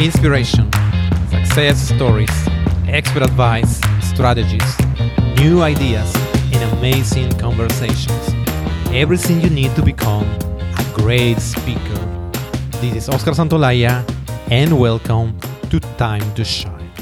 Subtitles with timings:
[0.00, 0.70] inspiration,
[1.28, 2.30] success stories,
[2.86, 4.78] expert advice, strategies,
[5.40, 6.14] new ideas,
[6.52, 8.34] and amazing conversations.
[8.92, 11.98] Everything you need to become a great speaker.
[12.80, 14.04] This is Oscar Santolaya,
[14.52, 15.36] and welcome
[15.68, 16.92] to Time to Shine.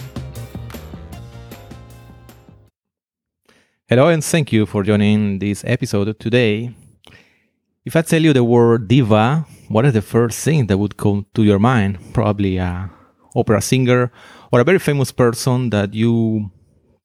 [3.88, 6.74] Hello, and thank you for joining this episode today.
[7.84, 11.26] If I tell you the word diva, what is the first thing that would come
[11.34, 11.98] to your mind?
[12.12, 12.90] Probably a
[13.34, 14.12] opera singer
[14.52, 16.50] or a very famous person that you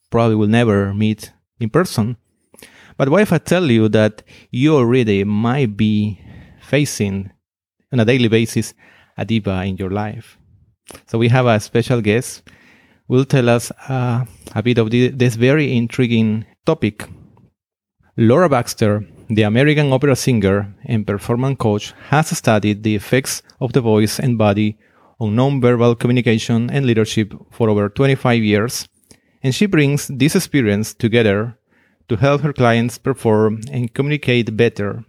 [0.09, 2.17] probably will never meet in person.
[2.97, 6.19] But what if I tell you that you already might be
[6.61, 7.31] facing
[7.91, 8.73] on a daily basis
[9.17, 10.37] a diva in your life?
[11.07, 12.43] So we have a special guest
[13.11, 14.23] will tell us uh,
[14.55, 17.09] a bit of this very intriguing topic.
[18.15, 23.79] Laura Baxter the American opera singer and performance coach has studied the effects of the
[23.79, 24.77] voice and body
[25.21, 28.89] on nonverbal communication and leadership for over 25 years,
[29.41, 31.57] and she brings this experience together
[32.09, 35.05] to help her clients perform and communicate better.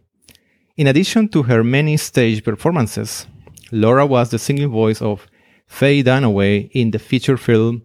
[0.77, 3.27] In addition to her many stage performances,
[3.73, 5.27] Laura was the singing voice of
[5.67, 7.83] Faye Dunaway in the feature film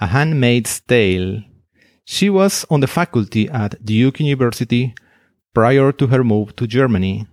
[0.00, 1.42] A Handmaid's Tale.
[2.04, 4.94] She was on the faculty at Duke University
[5.54, 7.26] prior to her move to Germany,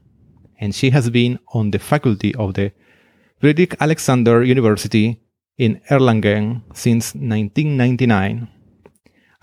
[0.60, 2.72] and she has been on the faculty of the
[3.40, 5.22] Friedrich Alexander University
[5.58, 8.48] in Erlangen since 1999.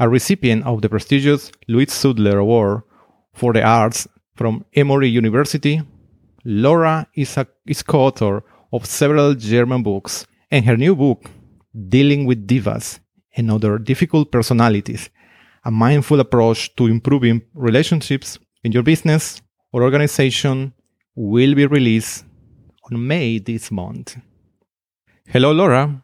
[0.00, 2.82] A recipient of the prestigious Louis Sudler Award
[3.32, 5.80] for the Arts from Emory University,
[6.44, 11.30] Laura is, a, is co-author of several German books, and her new book,
[11.88, 13.00] Dealing with Divas
[13.36, 15.10] and Other Difficult Personalities,
[15.64, 20.72] a mindful approach to improving relationships in your business or organization
[21.14, 22.24] will be released
[22.90, 24.16] on May this month.
[25.26, 26.02] Hello, Laura.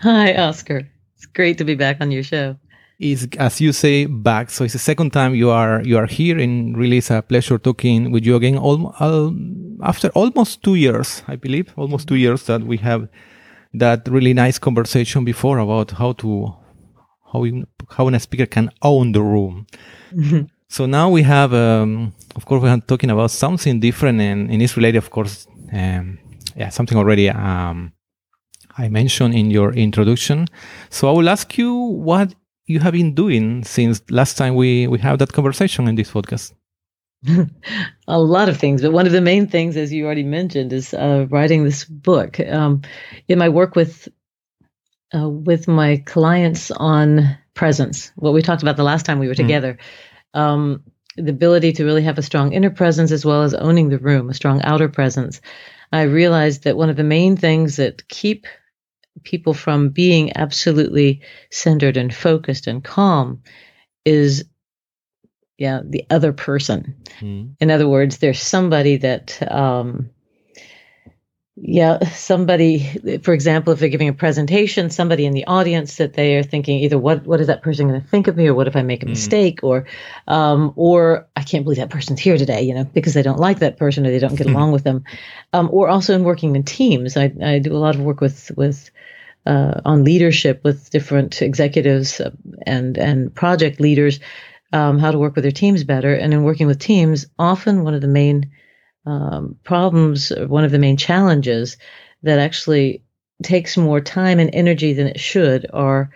[0.00, 0.88] Hi, Oscar.
[1.16, 2.56] It's great to be back on your show.
[3.00, 6.36] Is as you say back, so it's the second time you are you are here,
[6.36, 8.56] and really it's a pleasure talking with you again.
[8.56, 9.36] Al- al-
[9.84, 13.08] after almost two years, I believe, almost two years that we have
[13.74, 16.56] that really nice conversation before about how to
[17.32, 17.46] how
[17.90, 19.68] how a speaker can own the room.
[20.70, 24.62] So now we have, um, of course, we are talking about something different, and, and
[24.62, 26.18] it's related, of course, um,
[26.56, 27.92] yeah, something already um,
[28.76, 30.46] I mentioned in your introduction.
[30.90, 32.34] So I will ask you what
[32.66, 36.52] you have been doing since last time we we have that conversation in this podcast.
[38.08, 40.94] a lot of things, but one of the main things, as you already mentioned, is
[40.94, 42.38] uh, writing this book.
[42.40, 42.82] Um,
[43.26, 44.08] in my work with
[45.14, 49.34] uh, with my clients on presence, what we talked about the last time we were
[49.34, 49.78] mm.
[50.34, 50.82] Um,
[51.16, 54.30] the ability to really have a strong inner presence as well as owning the room,
[54.30, 55.40] a strong outer presence.
[55.92, 58.46] I realized that one of the main things that keep
[59.24, 63.42] people from being absolutely centered and focused and calm
[64.04, 64.44] is
[65.56, 67.52] yeah the other person mm.
[67.58, 70.08] in other words there's somebody that um,
[71.60, 76.36] yeah, somebody, for example, if they're giving a presentation, somebody in the audience that they
[76.36, 78.68] are thinking either what what is that person going to think of me, or what
[78.68, 79.10] if I make a mm.
[79.10, 79.86] mistake, or
[80.28, 83.58] um, or I can't believe that person's here today, you know, because they don't like
[83.58, 84.54] that person or they don't get mm.
[84.54, 85.04] along with them,
[85.52, 87.16] um, or also in working in teams.
[87.16, 88.90] I, I do a lot of work with with
[89.46, 92.30] uh, on leadership with different executives uh,
[92.66, 94.20] and and project leaders,
[94.72, 97.94] um, how to work with their teams better, and in working with teams, often one
[97.94, 98.50] of the main
[99.08, 101.78] um, problems, one of the main challenges
[102.22, 103.02] that actually
[103.42, 106.10] takes more time and energy than it should are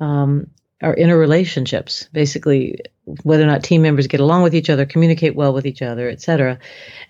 [0.00, 0.46] um,
[0.82, 2.10] our interrelationships.
[2.12, 2.80] Basically,
[3.24, 6.08] whether or not team members get along with each other, communicate well with each other,
[6.08, 6.58] etc.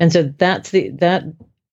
[0.01, 1.25] And so that's the that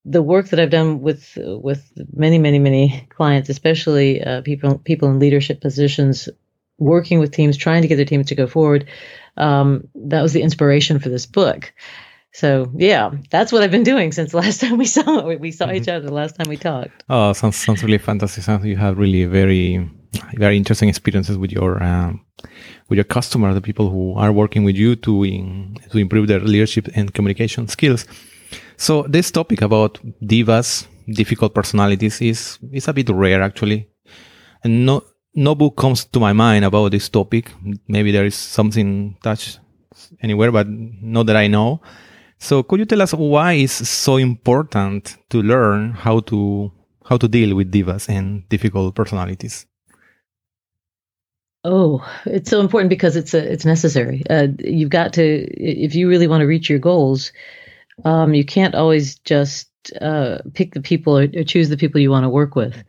[0.05, 5.09] the work that I've done with with many many many clients, especially uh, people people
[5.09, 6.29] in leadership positions,
[6.77, 8.87] working with teams, trying to get their teams to go forward.
[9.35, 11.73] Um, that was the inspiration for this book.
[12.33, 15.65] So yeah, that's what I've been doing since the last time we saw we saw
[15.65, 15.75] mm-hmm.
[15.75, 17.03] each other the last time we talked.
[17.09, 18.43] Oh, sounds sounds really fantastic.
[18.43, 19.89] Sounds you have really very
[20.35, 22.25] very interesting experiences with your um,
[22.89, 26.39] with your customer, the people who are working with you to in, to improve their
[26.39, 28.05] leadership and communication skills.
[28.77, 33.89] So this topic about divas, difficult personalities, is is a bit rare actually,
[34.63, 35.03] and no
[35.33, 37.51] no book comes to my mind about this topic.
[37.87, 39.59] Maybe there is something touched
[40.21, 41.81] anywhere, but not that I know.
[42.39, 46.71] So could you tell us why it's so important to learn how to
[47.05, 49.65] how to deal with divas and difficult personalities?
[51.63, 54.23] Oh, it's so important because it's a, it's necessary.
[54.29, 57.31] Uh, you've got to if you really want to reach your goals,
[58.05, 59.69] um, you can't always just
[60.01, 62.83] uh, pick the people or, or, choose the people you want to work with.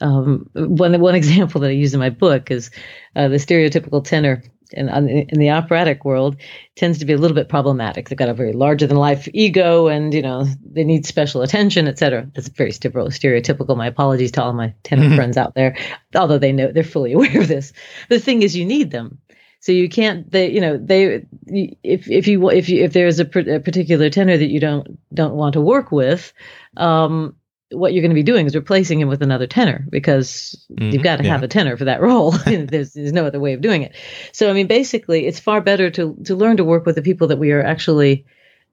[0.00, 2.70] Um, one one example that I use in my book is
[3.14, 6.36] uh, the stereotypical tenor in, in the operatic world
[6.76, 8.08] tends to be a little bit problematic.
[8.08, 11.88] They've got a very larger than life ego, and you know they need special attention,
[11.88, 12.30] etc.
[12.34, 13.76] That's very stereotypical.
[13.76, 15.16] My apologies to all my tenor mm-hmm.
[15.16, 15.76] friends out there,
[16.14, 17.72] although they know they're fully aware of this.
[18.08, 19.18] The thing is, you need them.
[19.62, 23.24] So you can't, they, you know, they, if if you if you if there's a,
[23.24, 26.32] a particular tenor that you don't don't want to work with,
[26.78, 27.36] um,
[27.72, 31.02] what you're going to be doing is replacing him with another tenor because mm-hmm, you've
[31.02, 31.30] got to yeah.
[31.30, 32.30] have a tenor for that role.
[32.44, 33.94] there's, there's no other way of doing it.
[34.32, 37.28] So, I mean, basically, it's far better to, to learn to work with the people
[37.28, 38.26] that we are actually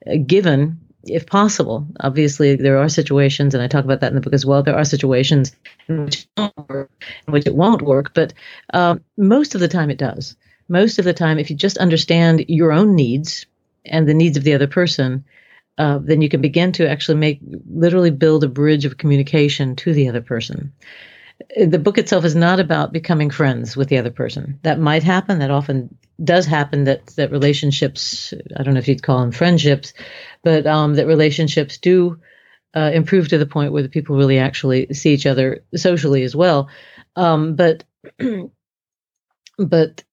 [0.05, 1.87] uh, given, if possible.
[1.99, 4.63] Obviously, there are situations, and I talk about that in the book as well.
[4.63, 5.55] There are situations
[5.87, 6.91] in which it won't work,
[7.27, 8.33] in which it won't work, but
[8.73, 10.35] um, most of the time it does.
[10.69, 13.45] Most of the time, if you just understand your own needs
[13.85, 15.23] and the needs of the other person,
[15.77, 17.39] uh, then you can begin to actually make
[17.69, 20.73] literally build a bridge of communication to the other person.
[21.55, 24.59] The book itself is not about becoming friends with the other person.
[24.63, 25.39] That might happen.
[25.39, 26.85] That often does happen.
[26.85, 28.33] That that relationships.
[28.55, 29.93] I don't know if you'd call them friendships,
[30.43, 32.19] but um, that relationships do
[32.75, 36.35] uh, improve to the point where the people really actually see each other socially as
[36.35, 36.69] well.
[37.15, 37.83] Um, but
[39.57, 40.03] but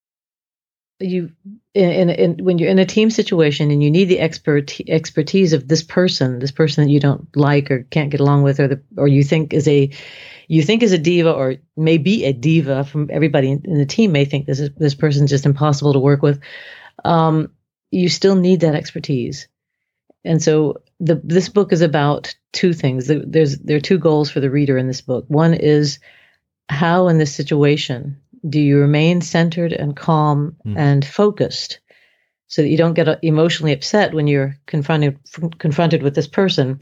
[1.01, 1.33] you
[1.75, 5.53] in, in, in, when you're in a team situation and you need the expert expertise
[5.53, 8.69] of this person, this person that you don't like or can't get along with, or
[8.69, 9.91] the or you think is a
[10.47, 13.87] you think is a diva or may be a diva from everybody in, in the
[13.87, 16.41] team may think this is this person's just impossible to work with.
[17.05, 17.51] Um,
[17.91, 19.49] you still need that expertise,
[20.25, 23.09] and so the this book is about two things.
[23.09, 25.25] There's there are two goals for the reader in this book.
[25.29, 25.99] One is
[26.69, 30.77] how in this situation do you remain centered and calm mm.
[30.77, 31.81] and focused
[32.47, 35.19] so that you don't get uh, emotionally upset when you're confronted
[35.59, 36.81] confronted with this person?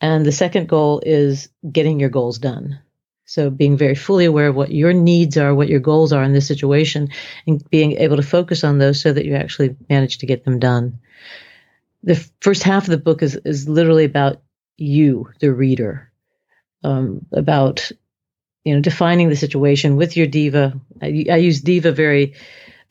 [0.00, 2.78] And the second goal is getting your goals done.
[3.26, 6.32] So being very fully aware of what your needs are what your goals are in
[6.32, 7.08] this situation
[7.46, 10.58] and being able to focus on those so that you actually manage to get them
[10.58, 10.98] done.
[12.02, 14.42] The first half of the book is is literally about
[14.76, 16.10] you the reader
[16.82, 17.90] um, about
[18.64, 20.78] you know, defining the situation with your diva.
[21.02, 22.34] I, I use diva very.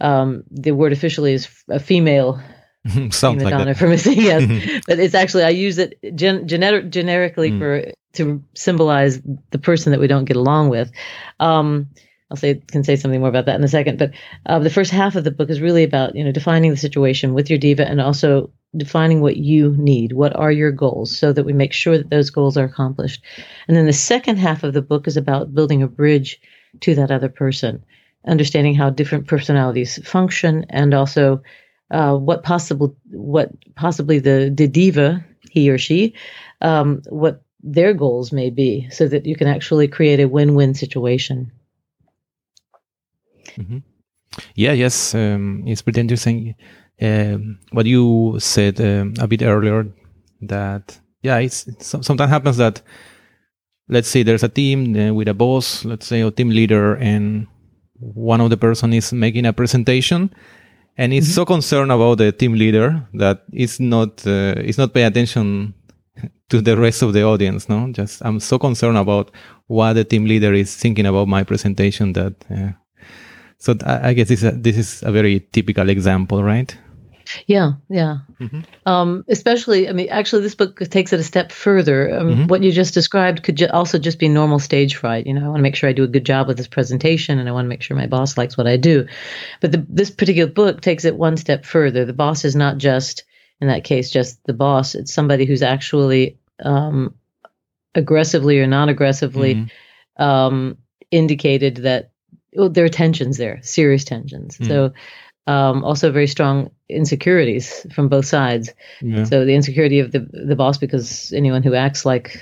[0.02, 2.42] Um, the word officially is a female
[3.12, 7.52] Something Madonna like for missing yes, but it's actually I use it gen- gener- generically
[7.52, 7.60] mm.
[7.60, 9.22] for to symbolize
[9.52, 10.92] the person that we don't get along with.
[11.40, 11.88] Um,
[12.34, 14.00] I'll say can say something more about that in a second.
[14.00, 14.12] But
[14.48, 17.36] uh, the first half of the book is really about you know defining the situation
[17.36, 20.14] with your diva and also defining what you need.
[20.14, 23.24] What are your goals so that we make sure that those goals are accomplished.
[23.68, 26.42] And then the second half of the book is about building a bridge
[26.80, 27.86] to that other person,
[28.26, 31.44] understanding how different personalities function and also
[31.92, 36.16] uh, what possible what possibly the, the diva he or she
[36.62, 41.52] um, what their goals may be so that you can actually create a win-win situation
[43.58, 43.78] mm-hmm.
[44.56, 46.56] yeah yes um, it's pretty interesting
[47.02, 49.88] um, what you said um, a bit earlier
[50.42, 52.82] that yeah, it's, it's, sometimes happens that
[53.90, 57.48] let's say there's a team uh, with a boss, let's say a team leader, and
[57.96, 60.34] one of the person is making a presentation,
[60.98, 61.34] and is mm-hmm.
[61.34, 65.74] so concerned about the team leader that it's not uh, it's not paying attention
[66.50, 67.70] to the rest of the audience.
[67.70, 69.32] No, just I'm so concerned about
[69.68, 72.36] what the team leader is thinking about my presentation that.
[72.52, 72.72] Uh,
[73.64, 76.78] so I, I guess this is a, this is a very typical example, right?
[77.48, 78.18] Yeah, yeah.
[78.42, 78.60] Mm-hmm.
[78.86, 82.14] Um, especially, I mean, actually, this book takes it a step further.
[82.14, 82.48] Um, mm-hmm.
[82.48, 85.26] What you just described could ju- also just be normal stage fright.
[85.26, 87.40] You know, I want to make sure I do a good job with this presentation,
[87.40, 89.08] and I want to make sure my boss likes what I do.
[89.62, 92.04] But the, this particular book takes it one step further.
[92.04, 93.24] The boss is not just,
[93.62, 94.94] in that case, just the boss.
[94.94, 97.16] It's somebody who's actually um,
[97.96, 100.22] aggressively or non-aggressively mm-hmm.
[100.22, 100.78] um,
[101.12, 102.12] indicated that
[102.56, 104.58] there are tensions there, serious tensions.
[104.58, 104.68] Mm.
[104.68, 104.94] So
[105.46, 108.72] um, also very strong insecurities from both sides.
[109.02, 109.26] Yeah.
[109.26, 112.40] So the insecurity of the the boss because anyone who acts like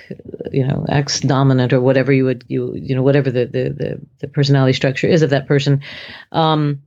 [0.51, 4.01] you know acts dominant or whatever you would you you know whatever the the the,
[4.19, 5.81] the personality structure is of that person,
[6.31, 6.83] um,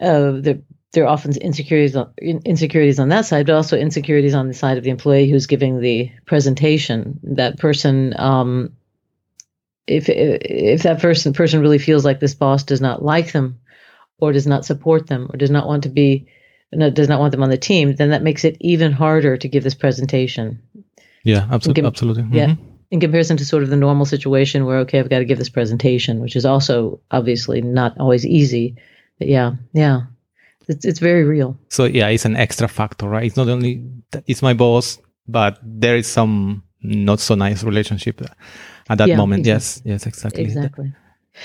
[0.00, 0.58] uh, there
[0.92, 4.78] there are often insecurities on, insecurities on that side, but also insecurities on the side
[4.78, 7.18] of the employee who's giving the presentation.
[7.22, 8.14] That person.
[8.18, 8.74] Um,
[9.88, 13.60] if if that person person really feels like this boss does not like them
[14.18, 16.28] or does not support them or does not want to be
[16.76, 19.64] does not want them on the team, then that makes it even harder to give
[19.64, 20.60] this presentation.
[21.24, 21.84] Yeah, absolutely.
[21.84, 22.22] absolutely.
[22.24, 22.34] Mm-hmm.
[22.34, 22.54] Yeah.
[22.90, 25.48] In comparison to sort of the normal situation where, okay, I've got to give this
[25.50, 28.76] presentation, which is also obviously not always easy.
[29.18, 30.02] But yeah, yeah,
[30.68, 31.58] it's, it's very real.
[31.68, 33.24] So yeah, it's an extra factor, right?
[33.24, 33.84] It's not only,
[34.26, 38.22] it's my boss, but there is some not so nice relationship
[38.88, 39.40] at that Yeah, moment.
[39.40, 39.52] exactly.
[39.54, 40.42] Yes, yes, exactly.
[40.44, 40.92] Exactly.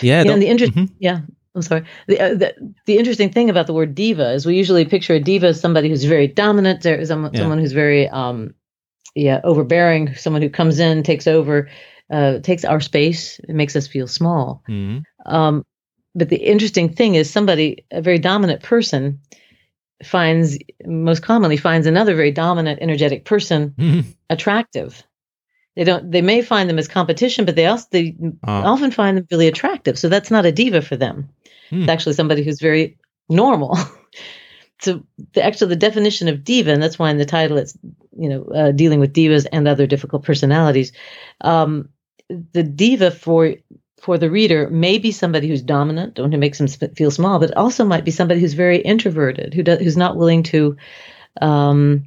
[0.02, 0.74] Yeah, Yeah, the- and the interest.
[0.74, 0.90] Mhm.
[1.00, 1.20] Yeah,
[1.56, 1.84] I'm sorry.
[2.08, 2.54] The, uh, the
[2.86, 5.90] the interesting thing about the word diva is we usually picture a diva as somebody
[5.90, 7.40] who's very dominant, someone Yeah.
[7.40, 8.54] someone who's very um,
[9.16, 11.70] yeah, overbearing, someone who comes in, takes over,
[12.10, 14.64] uh, takes our space, it makes us feel small.
[14.68, 15.04] Mhm.
[15.28, 15.64] Um,
[16.16, 19.20] but the interesting thing is somebody, a very dominant person,
[20.04, 24.04] finds most commonly finds another very dominant, energetic person Mhm.
[24.30, 25.04] attractive.
[25.76, 26.12] They don't.
[26.12, 28.64] They may find them as competition, but they also they Ah.
[28.72, 29.98] often find them really attractive.
[29.98, 31.30] So that's not a diva for them.
[31.70, 31.82] Hmm.
[31.82, 32.98] It's actually somebody who's very
[33.30, 33.78] normal.
[34.82, 35.04] so
[35.34, 37.76] the actual the definition of diva, and that's why in the title it's
[38.18, 40.92] you know uh, dealing with divas and other difficult personalities.
[41.42, 41.90] Um,
[42.30, 43.56] the diva for
[44.00, 47.56] for the reader may be somebody who's dominant, and who makes them feel small, but
[47.56, 50.76] also might be somebody who's very introverted, who does, who's not willing to.
[51.42, 52.04] Um,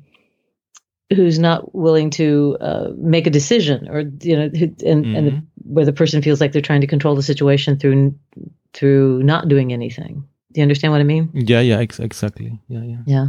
[1.14, 4.50] who's not willing to uh, make a decision or you know
[4.84, 5.42] and, and the, Mhm.
[5.64, 8.14] where the person feels like they're trying to control the situation through
[8.72, 12.58] through not doing anything do you understand what i mean Yeah, yeah, ex- exactly.
[12.68, 13.02] Yeah, yeah.
[13.06, 13.26] yeah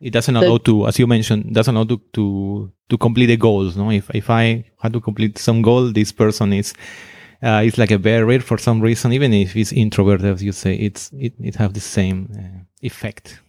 [0.00, 2.24] It doesn't So- allow to, as you mentioned, doesn't allow to, to
[2.90, 3.76] to complete the goals.
[3.76, 6.74] No, if if I had to complete some goal, this person is
[7.42, 9.12] uh, is like a barrier for some reason.
[9.12, 13.40] Even if it's introverted, as you say, it's it it have the same uh, effect.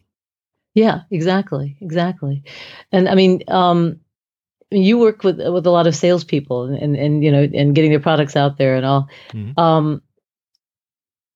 [0.78, 2.44] Yeah exactly exactly.
[2.92, 4.00] And i mean um
[4.70, 7.92] you work with with a lot of salespeople and, and and you know and getting
[7.92, 9.10] their products out there and all.
[9.34, 9.58] Mhm.
[9.58, 10.02] um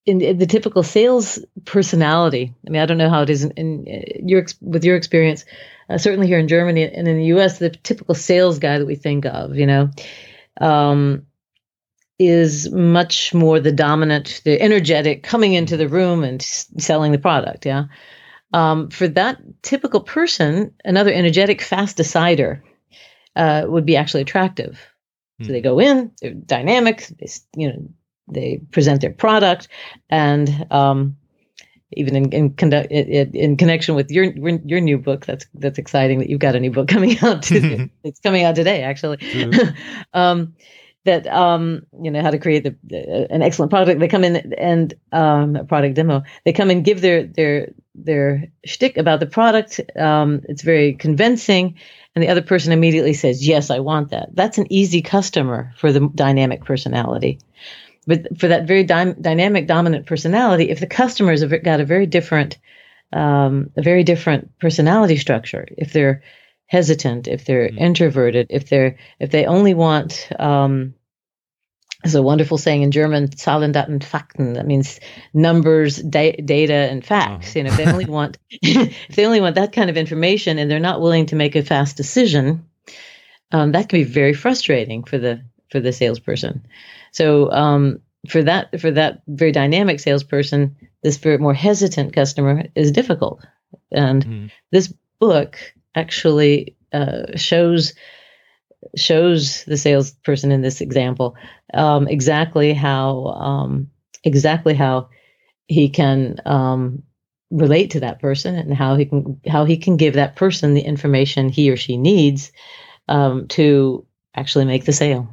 [0.06, 3.52] in, in the typical sales personality i mean i don't know how it is in,
[3.52, 5.46] in uh, your with your experience
[5.90, 8.96] uh, certainly here in germany and in the us the typical sales guy that we
[8.96, 9.90] think of you know
[10.60, 11.26] um
[12.20, 17.18] is much more the dominant the energetic coming into the room and s- selling the
[17.20, 17.86] product yeah
[18.54, 22.64] um, for that typical person another energetic fast decider
[23.36, 24.80] uh, would be actually attractive.
[25.44, 25.54] So Hmm.
[25.54, 27.90] they go in they're dynamic they you know
[28.28, 29.68] they present their product
[30.10, 31.18] and um,
[31.94, 36.20] even in in, conduct, in in connection with your your new book that's that's exciting
[36.20, 37.50] that you've got a new book coming out
[38.04, 39.18] it's coming out today actually.
[40.14, 40.56] Um,
[41.06, 44.00] that um, you know how to create the, the- an excellent product.
[44.00, 46.22] They come in and um, a product demo.
[46.46, 51.76] They come and give their their their shtick about the product um, it's very convincing.
[52.16, 54.30] And the other person immediately says yes i want that.
[54.34, 57.40] That's an easy customer for the dynamic personality.
[58.08, 62.06] But for that very dy- dynamic dominant personality if the customers have got a very
[62.06, 62.58] different
[63.14, 66.24] um, a very different personality structure if they're
[66.68, 67.78] hesitant if they're Mm.
[67.80, 70.94] introverted if they're if they only want um,
[72.04, 74.56] there's a wonderful saying in German, Zahlen, Daten, Fakten.
[74.56, 75.00] That means
[75.34, 77.50] numbers, da- data, and facts.
[77.50, 77.60] Uh-huh.
[77.60, 80.70] You know, if they only want, if they only want that kind of information, and
[80.70, 82.66] they're not willing to make a fast decision,
[83.52, 86.66] um, that can be very frustrating for the for the salesperson.
[87.12, 92.92] So um, for that for that very dynamic salesperson, this very more hesitant customer is
[92.92, 93.46] difficult.
[93.92, 94.52] And Mhm.
[94.72, 95.58] this book
[95.96, 97.94] actually uh, shows
[98.96, 101.36] shows the salesperson in this example
[101.74, 103.90] um, exactly how um,
[104.24, 105.10] exactly how
[105.68, 107.04] he can um,
[107.52, 110.82] relate to that person and how he can how he can give that person the
[110.82, 112.52] information he or she needs
[113.08, 115.28] um, to actually make the sale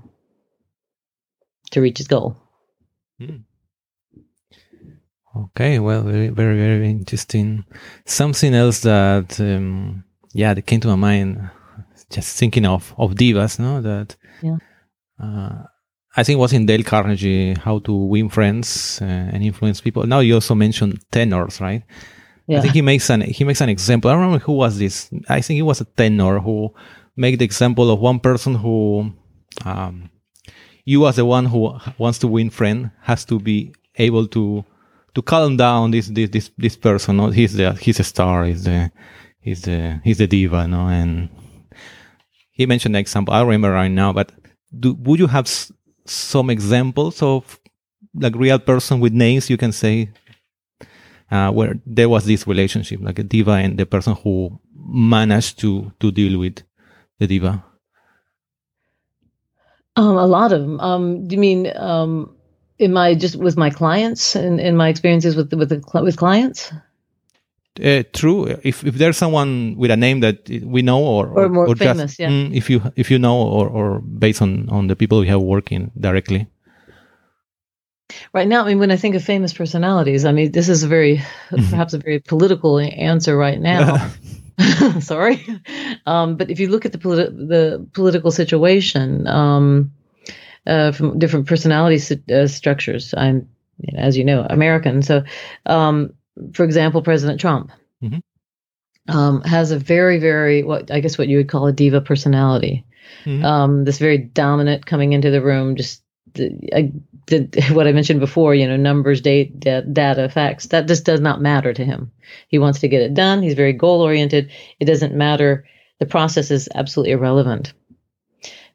[1.71, 2.37] to reach his goal.
[5.37, 7.65] Okay, well, very, very, very interesting.
[8.07, 11.51] Something else that, um, yeah, that came to my mind,
[12.11, 14.57] just thinking of of divas, no, that, Yeah.
[15.23, 15.63] uh,
[16.17, 20.07] I think it was in Dale Carnegie, How to Win Friends uh, and Influence People.
[20.07, 21.83] Now you also mentioned tenors, right?
[22.47, 22.59] Yeah.
[22.59, 24.11] I think he makes an he makes an example.
[24.11, 25.11] I don't remember who was this.
[25.29, 26.71] I think it was a tenor who
[27.17, 29.13] made the example of one person who,
[29.67, 30.11] um,
[30.85, 34.65] you as the one who wants to win friend has to be able to
[35.15, 37.19] to calm down this this this, this person.
[37.19, 37.29] No?
[37.31, 38.47] He's the he's a star.
[38.47, 38.91] He's the
[39.41, 40.67] he's the he's the diva.
[40.67, 41.29] No, and
[42.59, 43.33] he mentioned an example.
[43.33, 44.33] I remember right now, but
[44.79, 45.73] do, would you have s-
[46.05, 47.59] some examples of
[48.15, 50.11] like real person with names you can say
[51.31, 55.93] uh, where there was this relationship, like a diva and the person who managed to
[56.01, 56.63] to deal with
[57.19, 57.65] the diva.
[59.97, 60.81] Um, a lot of them.
[60.81, 62.35] Um, do you mean um,
[62.79, 66.73] in my just with my clients and in my experiences with with the, with clients?
[67.79, 68.47] Uh, true.
[68.63, 72.19] If if there's someone with a name that we know, or Or more just, famous,
[72.19, 72.29] yeah.
[72.31, 75.41] mm, if you if you know, or or based on on the people we have
[75.41, 76.47] working directly.
[78.33, 80.89] Right now, I mean, when I think of famous personalities, I mean, this is a
[80.89, 81.23] very,
[81.71, 84.11] perhaps a very political answer right now.
[85.01, 85.47] Sorry,
[86.07, 89.93] um, but if you look at the politi- the political situation um,
[90.67, 92.01] uh, from different personality
[92.33, 95.03] uh, structures, I'm, you know, as you know, American.
[95.03, 95.23] So,
[95.67, 96.13] um,
[96.53, 97.71] for example, President Trump
[98.03, 98.19] mm-hmm.
[99.11, 102.85] Um, has a very, very what I guess what you would call a diva personality.
[103.25, 103.43] Mm-hmm.
[103.43, 106.03] Um, this very dominant coming into the room, just
[106.39, 106.93] I
[107.27, 111.41] did what I mentioned before, you know, numbers, date, data, facts, that just does not
[111.41, 112.11] matter to him.
[112.49, 113.43] He wants to get it done.
[113.43, 114.51] He's very goal oriented.
[114.81, 115.67] It doesn't matter.
[115.99, 117.73] The process is absolutely irrelevant.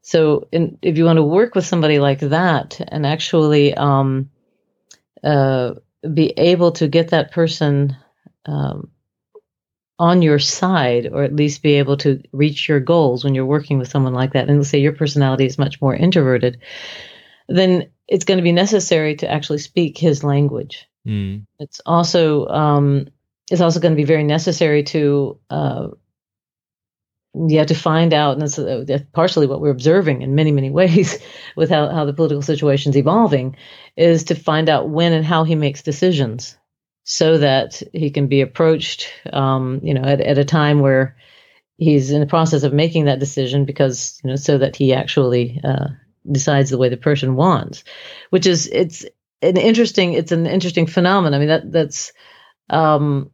[0.01, 4.29] So, in, if you want to work with somebody like that and actually um,
[5.23, 5.75] uh,
[6.13, 7.95] be able to get that person
[8.45, 8.89] um,
[9.99, 13.77] on your side, or at least be able to reach your goals when you're working
[13.77, 16.59] with someone like that, and let's say your personality is much more introverted,
[17.47, 20.87] then it's going to be necessary to actually speak his language.
[21.07, 21.45] Mm.
[21.59, 23.07] It's also um,
[23.51, 25.87] it's also going to be very necessary to uh,
[27.33, 30.69] yeah to find out, and that's, uh, that's partially what we're observing in many many
[30.69, 31.19] ways
[31.55, 33.55] with how how the political situation is evolving,
[33.97, 36.57] is to find out when and how he makes decisions,
[37.03, 41.17] so that he can be approached, um, you know, at at a time where
[41.77, 45.59] he's in the process of making that decision because you know so that he actually
[45.63, 45.87] uh,
[46.31, 47.83] decides the way the person wants,
[48.29, 49.05] which is it's
[49.41, 51.33] an interesting it's an interesting phenomenon.
[51.33, 52.13] I mean that that's
[52.69, 53.31] um,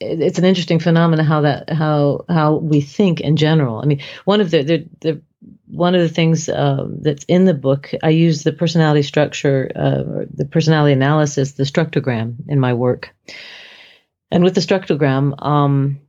[0.00, 3.80] it's an interesting phenomenon how that how how we think in general.
[3.80, 5.22] I mean one of the the, the
[5.66, 10.24] one of the things uh, that's in the book, I use the personality structure, uh,
[10.34, 13.14] the personality analysis, the structogram in my work.
[14.30, 16.00] And with the structogram, um,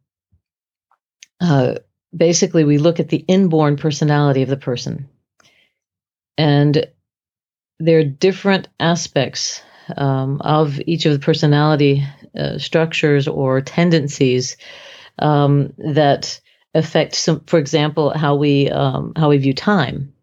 [1.40, 1.76] uh,
[2.16, 5.10] basically, we look at the inborn personality of the person.
[6.38, 6.88] And
[7.80, 9.62] there are different aspects
[9.98, 12.06] um, of each of the personality
[12.38, 14.58] uh, structures or tendencies
[15.20, 16.40] um, that
[16.74, 20.14] affect some, for example, how we um, how we view time.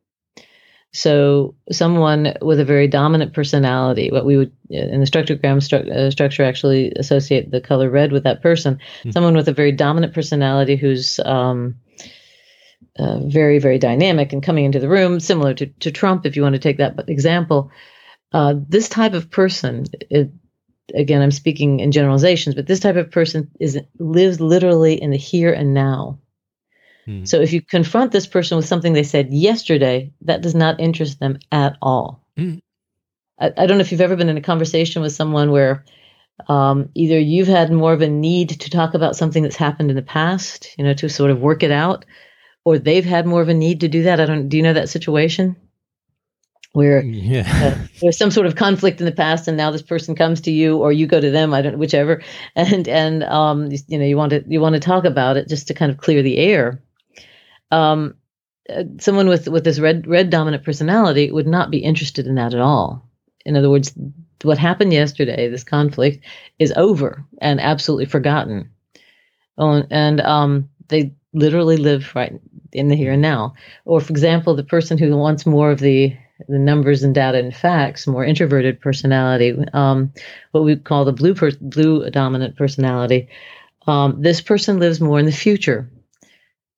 [0.93, 6.11] So, someone with a very dominant personality, what we would in the structogram stru- uh,
[6.11, 8.77] structure actually associate the color red with that person.
[8.77, 9.11] Mm-hmm.
[9.11, 11.77] Someone with a very dominant personality who's um,
[12.99, 16.43] uh, very, very dynamic and coming into the room, similar to, to Trump, if you
[16.43, 17.71] want to take that example.
[18.33, 20.31] Uh, this type of person, it,
[20.95, 25.17] again, I'm speaking in generalizations, but this type of person is lives literally in the
[25.17, 26.19] here and now.
[27.07, 27.25] Hmm.
[27.25, 31.21] So if you confront this person with something they said yesterday, that does not interest
[31.21, 32.25] them at all.
[32.37, 32.57] Hmm.
[33.41, 35.85] I, I, don't know if you've ever been in a conversation with someone where
[36.49, 39.97] um, either you've had more of a need to talk about something that's happened in
[39.97, 42.05] the past, you know, to sort of work it out,
[42.65, 44.21] or they've had more of a need to do that.
[44.21, 44.49] I don't.
[44.49, 45.57] Do you know that situation?
[46.79, 47.43] Where yeah.
[47.51, 50.53] uh, there's some sort of conflict in the past, and now this person comes to
[50.53, 51.53] you, or you go to them.
[51.53, 52.23] I don't, know, whichever,
[52.55, 55.67] and and um, you know, you want to you want to talk about it just
[55.67, 56.81] to kind of clear the air.
[57.73, 58.15] Um,
[58.73, 62.55] uh, someone with with this red red dominant personality would not be interested in that
[62.55, 63.11] at all.
[63.45, 63.93] In other words,
[64.45, 66.25] what happened yesterday, this conflict,
[66.61, 68.71] is over and absolutely forgotten.
[69.57, 72.41] Oh, and um, they literally live right
[72.73, 73.55] in the here and now.
[73.85, 77.55] Or, for example, the person who wants more of the the numbers and data and
[77.55, 80.13] facts, more introverted personality, um,
[80.53, 83.29] what we call the blue per- blue dominant personality.
[83.87, 85.91] Um, this person lives more in the future.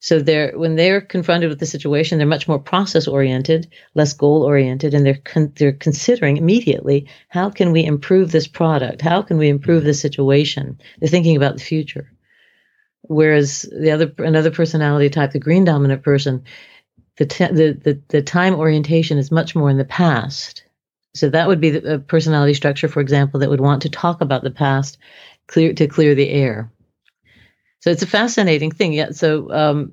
[0.02, 4.42] So they're when they're confronted with the situation, they're much more process oriented, less goal
[4.44, 9.36] oriented, and they're con- they're considering immediately how can we improve this product, how can
[9.36, 10.80] we improve this situation.
[10.98, 12.10] They're thinking about the future.
[13.02, 16.44] Whereas the other another personality type, the green dominant person,
[17.20, 20.64] the t- the, the the time orientation is much more in the past.
[21.14, 24.22] So that would be the, a personality structure, for example, that would want to talk
[24.22, 24.96] about the past,
[25.46, 26.72] clear to clear the air.
[27.80, 28.94] So it's a fascinating thing.
[28.94, 29.10] Yeah.
[29.10, 29.92] So um,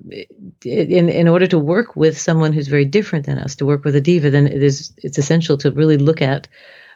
[0.63, 3.97] in in order to work with someone who's very different than us, to work with
[3.97, 6.47] a diva, then it is it's essential to really look at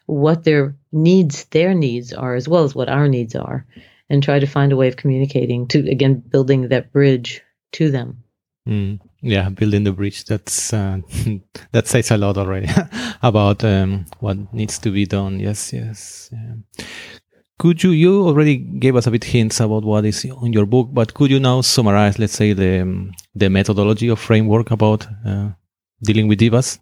[0.05, 3.65] what their needs their needs are as well as what our needs are
[4.09, 7.41] and try to find a way of communicating to again building that bridge
[7.71, 8.23] to them
[8.67, 10.99] mm, yeah building the bridge that's uh,
[11.71, 12.67] that says a lot already
[13.21, 16.85] about um, what needs to be done yes yes yeah.
[17.59, 20.89] could you you already gave us a bit hints about what is in your book
[20.91, 25.49] but could you now summarize let's say the um, the methodology or framework about uh,
[26.01, 26.79] dealing with divas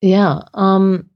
[0.00, 1.08] yeah um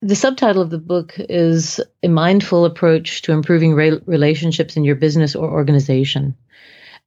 [0.00, 4.94] the subtitle of the book is A Mindful Approach to Improving Re- Relationships in Your
[4.94, 6.36] Business or Organization.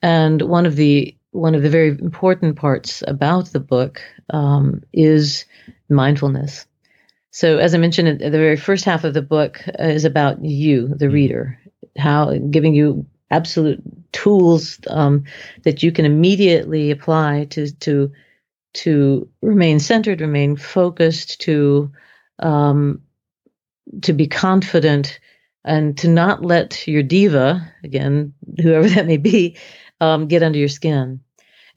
[0.02, 5.46] And one of the one of the very important parts about the book um, is
[5.90, 6.66] mindfulness.
[7.32, 11.06] So, as I mentioned, the very first half of the book is about you, the
[11.06, 11.14] mm-hmm.
[11.14, 11.60] reader,
[11.98, 15.24] how giving you absolute tools um,
[15.64, 18.12] that you can immediately apply to to
[18.74, 21.92] to remain centered, remain focused, to
[22.40, 23.02] um,
[24.02, 25.20] to be confident,
[25.64, 29.58] and to not let your diva, again, whoever that may be,
[30.02, 31.22] um, get under your skin.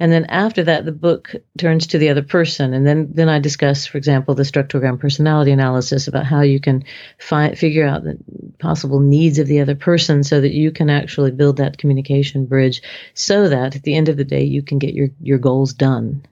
[0.00, 3.38] And then after that, the book turns to the other person, and then then I
[3.38, 6.82] discuss, for example, the structogram personality analysis about how you can
[7.20, 8.18] find figure out the
[8.58, 12.82] possible needs of the other person, so that you can actually build that communication bridge,
[13.14, 16.26] so that at the end of the day, you can get your your goals done.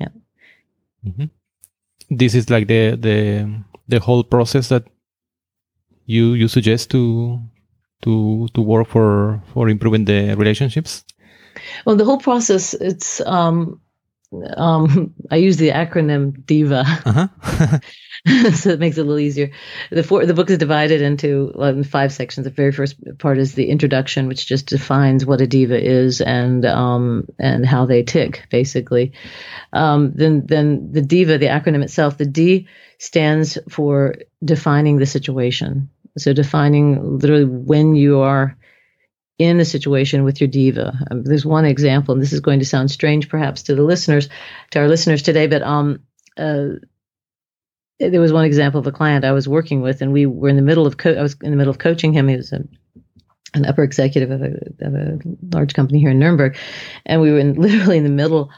[0.00, 0.08] Yeah.
[1.06, 1.26] Mm-hmm.
[2.16, 4.84] This is like the the the whole process that
[6.06, 7.40] you you suggest to
[8.04, 11.04] to to work for for improving the relationships
[11.84, 13.80] well, the whole process, it's, um,
[14.56, 16.84] um, I use the acronym DIVA.
[17.04, 17.78] Uh-huh.
[18.52, 19.50] so it makes it a little easier.
[19.90, 22.44] The four, the book is divided into um, five sections.
[22.44, 26.64] The very first part is the introduction, which just defines what a diva is and
[26.64, 29.12] um, and how they tick, basically.
[29.72, 32.66] Um, then then the diva, the acronym itself, the D
[32.98, 35.90] stands for defining the situation.
[36.16, 38.56] So defining literally when you are
[39.38, 40.96] in a situation with your diva.
[41.10, 44.28] Um, there's one example, and this is going to sound strange perhaps to the listeners,
[44.70, 46.02] to our listeners today, but um,
[46.38, 46.66] uh,
[47.98, 50.56] there was one example of a client I was working with, and we were in
[50.56, 52.28] the middle of co- I was in the middle of coaching him.
[52.28, 52.64] He was a,
[53.54, 55.18] an upper executive of a, of a
[55.52, 56.56] large company here in Nuremberg,
[57.04, 58.50] and we were in, literally in the middle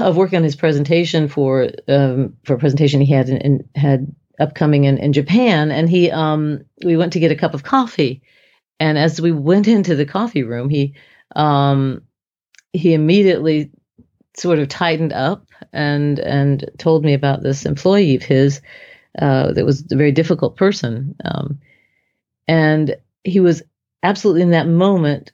[0.00, 4.14] of working on his presentation for um, for a presentation he had in, in, had
[4.40, 8.22] upcoming in, in Japan, and he um, we went to get a cup of coffee
[8.82, 10.94] and as we went into the coffee room, he
[11.36, 12.02] um,
[12.72, 13.70] he immediately
[14.36, 18.60] sort of tightened up and and told me about this employee of his
[19.20, 21.60] uh, that was a very difficult person, um,
[22.48, 23.62] and he was
[24.02, 25.30] absolutely in that moment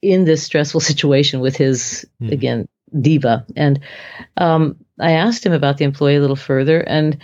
[0.00, 2.30] in this stressful situation with his mm.
[2.30, 2.68] again
[3.00, 3.80] diva, and
[4.36, 7.18] um, I asked him about the employee a little further, and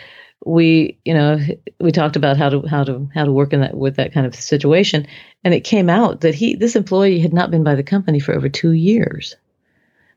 [0.46, 1.38] we you know
[1.80, 4.26] we talked about how to how to how to work in that with that kind
[4.26, 5.06] of situation.
[5.44, 8.34] And it came out that he this employee had not been by the company for
[8.34, 9.36] over 2 years.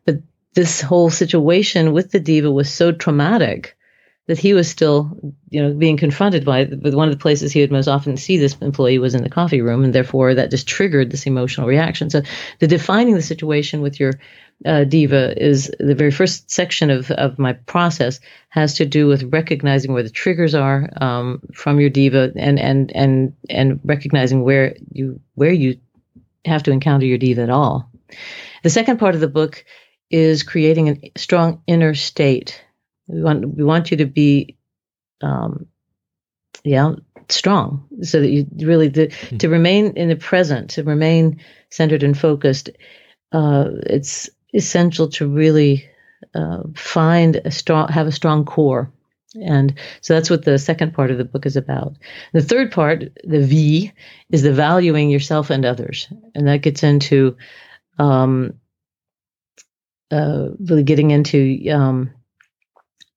[0.06, 0.22] But
[0.54, 3.76] this whole situation with the diva was so traumatic
[4.28, 5.18] that he was still
[5.50, 8.38] you know being confronted by with one of the places he would most often see
[8.38, 12.10] this employee was in the coffee room and therefore that just triggered this emotional reaction
[12.10, 12.22] so
[12.60, 14.14] the defining the situation with your
[14.66, 19.24] uh, diva is the very first section of, of my process has to do with
[19.34, 24.76] recognizing where the triggers are um, from your diva and and and and recognizing where
[24.92, 25.78] you where you
[26.46, 27.90] have to encounter your diva at all.
[28.64, 29.66] The second part of the book
[30.10, 32.63] is creating a strong inner state.
[33.08, 34.58] We want we want you to be,
[35.22, 35.68] um,
[36.64, 36.94] yeah,
[37.30, 39.38] strong, so that you really the, mm-hmm.
[39.38, 42.70] to remain in the present, to remain centered and focused.
[43.32, 45.90] Uh, it's essential to really
[46.36, 48.92] uh, find a strong, have a strong core.
[49.42, 51.96] And so that's what the second part of the book is about.
[52.34, 53.92] The third part, the V,
[54.30, 56.08] is the valuing yourself and others.
[56.36, 57.36] And that gets into
[57.98, 58.54] um,
[60.12, 62.12] uh, really getting into um,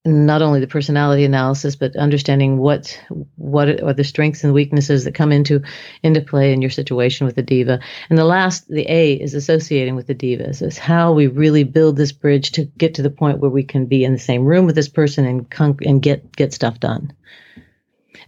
[0.06, 2.98] not only the personality analysis, but understanding what
[3.36, 5.62] what are the strengths and weaknesses that come into
[6.02, 7.80] into play in your situation with the diva.
[8.08, 10.62] And the last, the A, is associating with the divas.
[10.62, 13.86] Is how we really build this bridge to get to the point where we can
[13.86, 17.12] be in the same room with this person and con- and get get stuff done.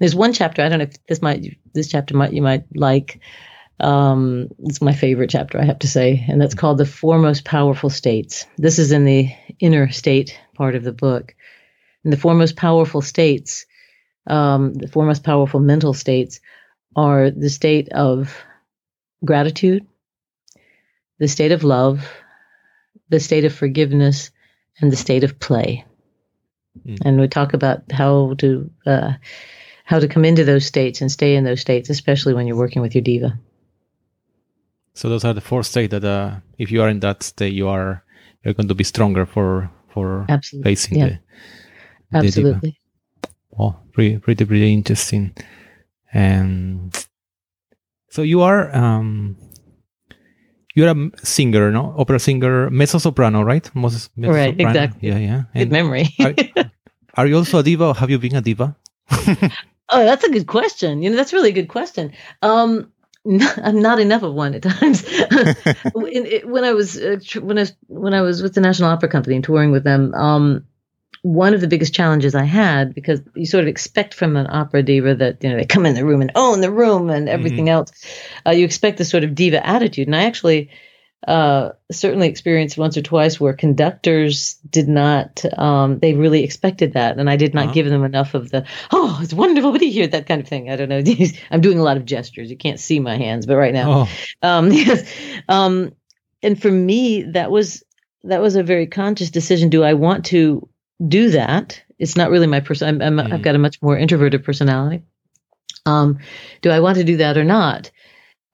[0.01, 3.21] There's one chapter I don't know if this might this chapter might you might like.
[3.81, 7.45] Um, it's my favorite chapter, I have to say, and that's called the four most
[7.45, 8.45] powerful states.
[8.57, 11.37] This is in the inner state part of the book
[12.05, 13.67] and the four most powerful states,
[14.27, 16.41] um, the four most powerful mental states,
[16.97, 18.37] are the state of
[19.25, 19.87] gratitude,
[21.19, 22.09] the state of love,
[23.09, 24.31] the state of forgiveness,
[24.81, 25.85] and the state of play.
[26.87, 26.99] Mm.
[27.05, 29.13] And we talk about how to uh,
[29.85, 32.83] how to come into those states and stay in those states, especially when you're working
[32.83, 33.39] with your diva.
[34.95, 37.69] So those are the four states that, uh, if you are in that state, you
[37.69, 38.03] are
[38.45, 40.71] you're going to be stronger for for Absolutely.
[40.71, 41.07] facing yeah.
[41.07, 41.19] the
[42.13, 42.79] Absolutely.
[43.51, 45.35] Well, pretty, pretty, pretty interesting.
[46.13, 46.95] And
[48.09, 49.37] so you are, um,
[50.75, 51.95] you're a singer, no?
[51.99, 53.69] Opera singer, mezzo soprano, right?
[53.75, 54.71] Mezzo right, soprano.
[54.71, 55.09] exactly.
[55.09, 55.43] Yeah, yeah.
[55.55, 56.09] And good memory.
[56.21, 56.35] are,
[57.15, 58.77] are, you also a diva or have you been a diva?
[59.11, 61.03] oh, that's a good question.
[61.03, 62.13] You know, that's really a good question.
[62.43, 62.93] Um,
[63.27, 65.03] I'm not enough of one at times.
[65.93, 69.45] when I was uh, when I when I was with the National Opera Company and
[69.45, 70.65] touring with them, um,
[71.23, 74.83] one of the biggest challenges I had because you sort of expect from an opera
[74.83, 77.67] diva that you know they come in the room and own the room and everything
[77.67, 77.69] mm-hmm.
[77.69, 77.93] else.
[78.47, 80.71] Uh, you expect this sort of diva attitude, and I actually
[81.27, 85.45] uh, certainly experienced once or twice where conductors did not.
[85.59, 87.75] Um, they really expected that, and I did not uh-huh.
[87.75, 90.71] give them enough of the "oh, it's wonderful to here" that kind of thing.
[90.71, 91.03] I don't know.
[91.51, 92.51] I'm doing a lot of gestures.
[92.51, 94.09] You can't see my hands, but right now, oh.
[94.43, 95.13] um, yes.
[95.49, 95.93] Um,
[96.43, 97.83] and for me, that was
[98.25, 99.71] that was a very conscious decision.
[99.71, 100.68] Do I want to
[101.07, 101.83] do that.
[101.99, 103.03] It's not really my person.
[103.03, 103.43] I'm, i have mm.
[103.43, 105.03] got a much more introverted personality.
[105.87, 106.19] Um,
[106.63, 107.91] do I want to do that or not?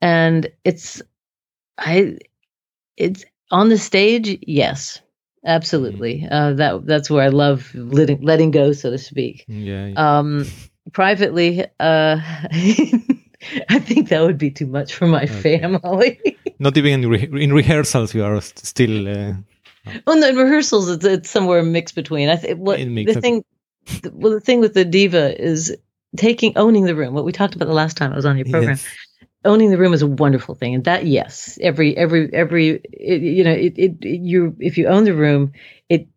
[0.01, 1.01] And it's,
[1.77, 2.17] I,
[2.97, 4.37] it's on the stage.
[4.41, 5.01] Yes,
[5.45, 6.21] absolutely.
[6.21, 6.31] Mm.
[6.31, 9.45] Uh, that that's where I love letting letting go, so to speak.
[9.47, 9.87] Yeah.
[9.87, 10.17] yeah.
[10.17, 10.45] Um,
[10.93, 12.19] privately, uh,
[13.69, 15.59] I think that would be too much for my okay.
[15.59, 16.37] family.
[16.59, 19.07] Not even in, re- in rehearsals, you are still.
[19.07, 19.33] Uh
[20.05, 22.29] well, no, in rehearsals, it's, it's somewhere mixed between.
[22.29, 23.43] I think what the thing,
[24.11, 25.75] well, the thing with the diva is
[26.17, 27.13] taking owning the room.
[27.13, 28.71] What we talked about the last time I was on your program.
[28.71, 28.87] Yes.
[29.43, 33.43] Owning the room is a wonderful thing, and that yes, every every every it, you
[33.43, 35.51] know it, it you if you own the room,
[35.87, 36.07] it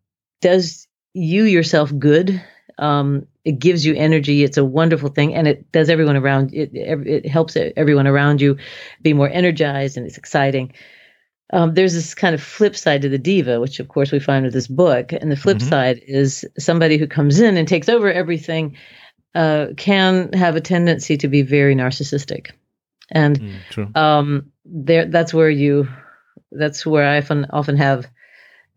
[0.41, 2.41] does you yourself good.
[2.79, 4.43] Um, it gives you energy.
[4.43, 6.55] It's a wonderful thing, and it does everyone around.
[6.55, 8.57] It it helps everyone around you
[9.03, 10.73] be more energized, and it's exciting
[11.51, 14.45] um, there's this kind of flip side to the diva, which of course we find
[14.45, 15.11] with this book.
[15.13, 15.69] And the flip mm-hmm.
[15.69, 18.77] side is somebody who comes in and takes over everything
[19.35, 22.51] uh, can have a tendency to be very narcissistic.
[23.11, 25.87] And mm, um, there, that's where you,
[26.51, 28.07] that's where I often often have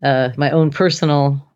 [0.03, 1.52] uh, my own personal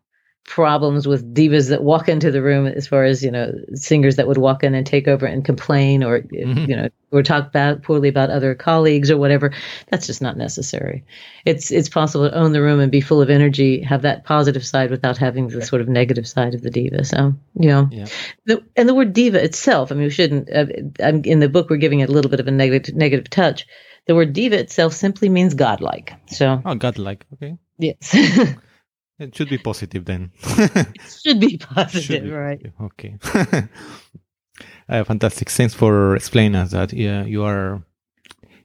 [0.48, 4.26] problems with divas that walk into the room as far as you know singers that
[4.26, 6.70] would walk in and take over and complain or mm-hmm.
[6.70, 9.52] you know or talk bad poorly about other colleagues or whatever.
[9.88, 11.04] That's just not necessary.
[11.44, 14.66] It's it's possible to own the room and be full of energy have that positive
[14.66, 17.04] side without having the sort of negative side of the diva.
[17.04, 18.06] So you know yeah.
[18.46, 20.66] the, and the word diva itself i mean we shouldn't uh,
[21.24, 23.66] in the book we're giving it a little bit of a negative negative touch.
[24.06, 26.14] The word diva itself simply means godlike.
[26.28, 27.26] So oh godlike.
[27.34, 27.58] Okay.
[27.78, 28.16] Yes
[29.18, 30.30] It should be positive then.
[30.44, 32.60] it should be positive, should be, right?
[32.80, 33.18] Okay.
[34.88, 35.50] uh, fantastic.
[35.50, 36.92] Thanks for explaining us that.
[36.92, 37.82] Yeah, you are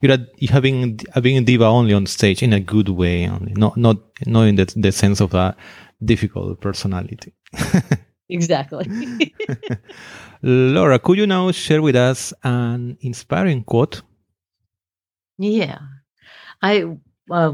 [0.03, 3.77] you're you having having a diva only on stage in a good way, only not
[3.77, 5.55] not not in the the sense of a
[6.03, 7.33] difficult personality.
[8.29, 8.85] exactly.
[10.43, 14.01] Laura, could you now share with us an inspiring quote?
[15.37, 15.79] Yeah,
[16.61, 16.83] I
[17.31, 17.53] uh,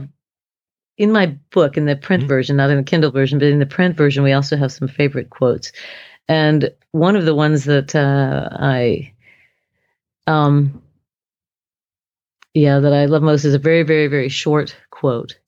[0.99, 2.27] in my book, in the print mm-hmm.
[2.27, 4.89] version, not in the Kindle version, but in the print version, we also have some
[4.89, 5.71] favorite quotes.
[6.27, 9.13] And one of the ones that uh, I,
[10.27, 10.83] um,
[12.53, 15.39] yeah, that I love most is a very, very, very short quote.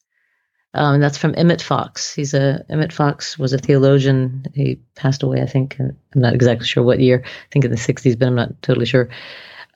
[0.73, 2.15] Um, and that's from Emmett Fox.
[2.15, 4.45] He's a Emmett Fox was a theologian.
[4.53, 5.75] He passed away, I think.
[5.81, 7.23] I'm not exactly sure what year.
[7.25, 9.09] I think in the '60s, but I'm not totally sure.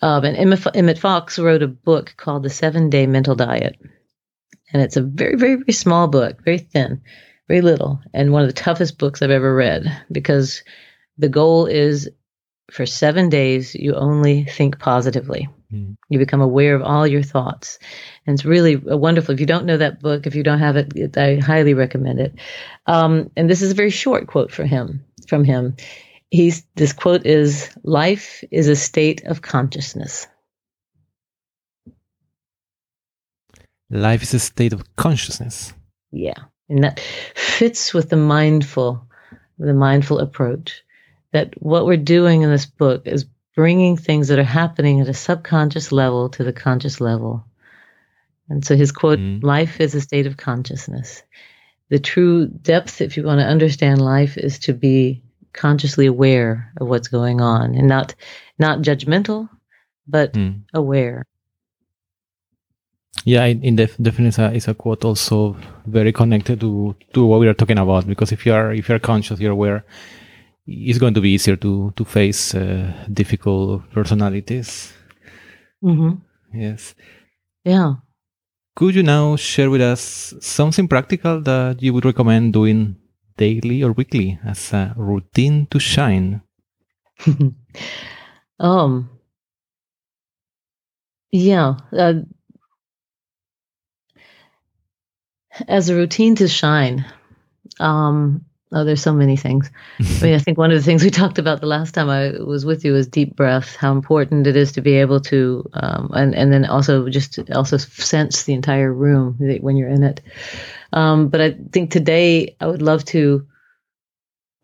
[0.02, 3.78] Um, and Emmett, Emmett Fox wrote a book called The Seven Day Mental Diet
[4.74, 7.02] and it's a very, very, very small book, very thin,
[7.48, 10.64] very little, and one of the toughest books I've ever read because
[11.18, 12.10] the goal is
[12.72, 15.48] for seven days, you only think positively.
[15.72, 15.98] Mm.
[16.10, 17.80] You become aware of all your thoughts.
[18.26, 19.34] And it's really wonderful.
[19.34, 22.20] If you don't know that book, if you don't have it, it I highly recommend
[22.20, 22.36] it.
[22.88, 25.76] Um, and this is a very short quote for him, from him.
[26.32, 30.28] He's, this quote is Life is a state of consciousness.
[33.96, 35.74] Life is a state of consciousness.
[36.12, 36.38] Yeah.
[36.70, 37.00] And that
[37.36, 39.08] fits with the mindful,
[39.58, 40.84] the mindful approach.
[41.32, 45.14] That what we're doing in this book is bringing things that are happening at a
[45.14, 47.46] subconscious level to the conscious level.
[48.50, 49.44] And so his quote, mm.
[49.44, 51.24] life is a state of consciousness.
[51.90, 56.88] The true depth, if you want to understand life, is to be consciously aware of
[56.88, 58.14] what's going on and not
[58.60, 59.50] not judgmental,
[60.08, 60.62] but mm.
[60.74, 61.26] aware.
[63.24, 67.48] Yeah, in def- definitely it's a, a quote also very connected to, to what we
[67.48, 69.86] are talking about because if you are if you are conscious, you're aware,
[70.68, 74.94] it's going to be easier to to face uh, difficult personalities.
[75.84, 76.16] Mm-hmm.
[76.60, 76.96] Yes.
[77.64, 77.96] Yeah.
[78.76, 82.98] Could you now share with us something practical that you would recommend doing
[83.38, 86.42] daily or weekly as a routine to shine?
[88.60, 89.10] um.
[91.32, 91.78] Yeah.
[91.92, 92.22] Uh,
[95.68, 97.06] as a routine to shine.
[97.80, 99.70] Um, oh, there's so many things.
[100.00, 102.32] I mean, I think one of the things we talked about the last time I
[102.32, 103.76] was with you was deep breath.
[103.76, 107.78] How important it is to be able to, um, and and then also just also
[107.78, 110.22] sense the entire room when you're in it.
[110.94, 113.48] Um, but I think today I would love to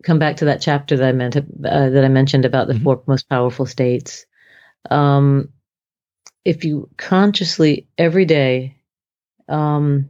[0.02, 2.84] come back to that chapter that I meant uh, that I mentioned about the mm-hmm.
[2.84, 4.26] four most powerful states.
[4.90, 5.50] Um,
[6.44, 8.76] if you consciously every day,
[9.48, 10.08] um,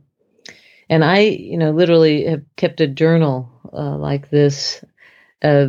[0.92, 4.84] and I, you know, literally have kept a journal uh, like this
[5.40, 5.68] uh,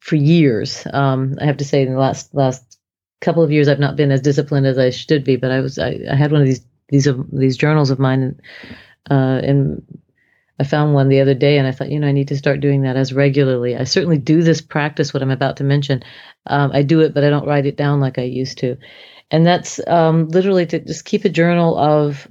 [0.00, 0.84] for years.
[0.92, 2.80] Um, I have to say, in the last last
[3.20, 5.78] couple of years, I've not been as disciplined as I should be, but I was.
[5.78, 8.40] I, I had one of these these these journals of mine,
[9.08, 9.86] uh, and
[10.58, 12.58] I found one the other day and I thought, you know, I need to start
[12.58, 13.76] doing that as regularly.
[13.76, 16.02] I certainly do this practice, what I'm about to mention.
[16.46, 18.76] Um, I do it, but I don't write it down like I used to.
[19.30, 22.28] And that's um, literally to just keep a journal of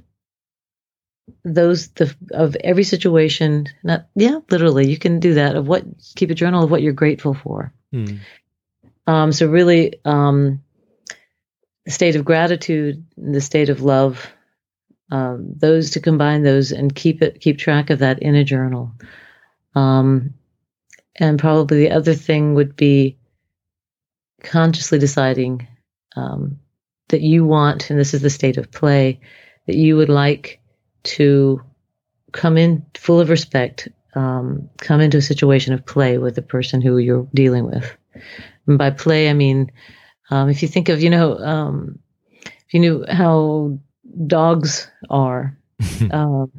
[1.44, 5.84] those the of every situation not yeah literally you can do that of what
[6.16, 8.16] keep a journal of what you're grateful for hmm.
[9.06, 10.62] um so really um
[11.84, 14.26] the state of gratitude the state of love
[15.10, 18.92] um, those to combine those and keep it keep track of that in a journal
[19.74, 20.34] um,
[21.16, 23.16] and probably the other thing would be
[24.42, 25.68] consciously deciding
[26.16, 26.58] um,
[27.08, 29.20] that you want and this is the state of play
[29.66, 30.60] that you would like
[31.04, 31.62] to
[32.32, 36.80] come in full of respect um, come into a situation of play with the person
[36.80, 37.96] who you're dealing with
[38.66, 39.70] and by play i mean
[40.30, 41.98] um, if you think of you know um,
[42.44, 43.78] if you knew how
[44.26, 45.58] dogs are.
[46.10, 46.50] um,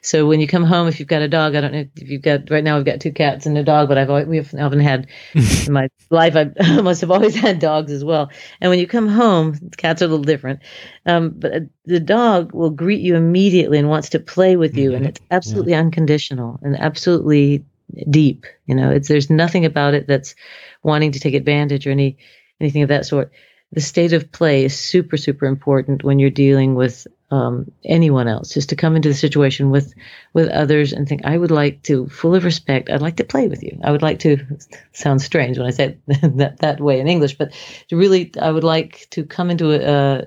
[0.00, 2.22] so when you come home, if you've got a dog, I don't know if you've
[2.22, 2.76] got right now.
[2.76, 5.88] We've got two cats and a dog, but I've always, we've often had in my
[6.10, 6.36] life.
[6.60, 8.30] I must have always had dogs as well.
[8.60, 10.60] And when you come home, cats are a little different.
[11.06, 11.52] Um, but
[11.84, 14.96] the dog will greet you immediately and wants to play with you, mm-hmm.
[14.96, 15.80] and it's absolutely yeah.
[15.80, 17.64] unconditional and absolutely
[18.10, 18.46] deep.
[18.66, 20.34] You know, it's there's nothing about it that's
[20.82, 22.18] wanting to take advantage or any
[22.60, 23.32] anything of that sort
[23.72, 28.56] the state of play is super, super important when you're dealing with um, anyone else.
[28.58, 29.94] Is to come into the situation with
[30.34, 33.48] with others and think, I would like to, full of respect, I'd like to play
[33.48, 33.80] with you.
[33.82, 34.38] I would like to.
[34.92, 36.00] Sounds strange when I say it
[36.36, 37.52] that that way in English, but
[37.88, 40.24] to really, I would like to come into a.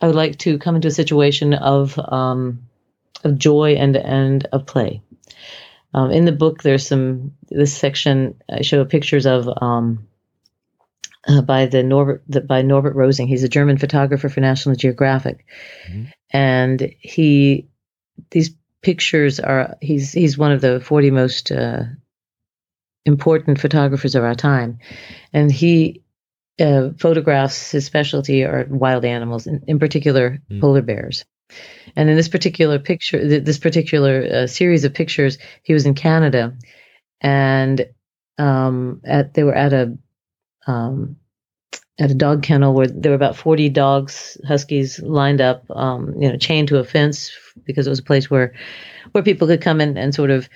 [0.00, 2.66] I would like to come into a situation of um,
[3.22, 5.00] of joy and and of play.
[5.94, 10.08] Um, in the book, there's some this section I show pictures of um,
[11.28, 13.28] uh, by the Norbert the, by Norbert Rosing.
[13.28, 15.44] He's a German photographer for National Geographic,
[15.88, 16.04] mm-hmm.
[16.30, 17.68] and he
[18.30, 21.84] these pictures are he's he's one of the forty most uh,
[23.04, 24.78] important photographers of our time,
[25.32, 26.02] and he
[26.60, 30.60] uh, photographs his specialty are wild animals, in, in particular mm.
[30.60, 31.24] polar bears.
[31.96, 36.56] And in this particular picture, this particular uh, series of pictures, he was in Canada,
[37.20, 37.86] and
[38.38, 39.98] um, at they were at a
[40.66, 41.16] um,
[41.98, 46.28] at a dog kennel where there were about 40 dogs, huskies lined up, um, you
[46.28, 47.30] know, chained to a fence
[47.64, 48.54] because it was a place where,
[49.12, 50.48] where people could come in and sort of,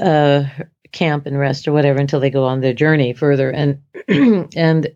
[0.00, 0.44] uh,
[0.92, 3.50] camp and rest or whatever until they go on their journey further.
[3.50, 3.82] And,
[4.56, 4.86] and